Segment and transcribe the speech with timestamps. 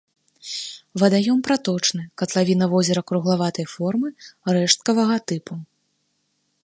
[1.01, 4.07] Вадаём праточны, катлавіна возера круглаватай формы,
[4.59, 5.53] рэшткавага тыпу.